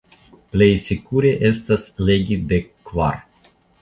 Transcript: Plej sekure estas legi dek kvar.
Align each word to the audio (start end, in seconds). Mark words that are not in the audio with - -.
Plej 0.53 0.69
sekure 0.83 1.33
estas 1.49 1.83
legi 2.07 2.39
dek 2.55 2.73
kvar. 2.93 3.21